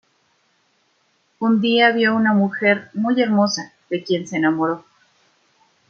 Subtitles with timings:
[1.41, 4.83] Un día vio a una mujer muy hermosa de quien se enamoró.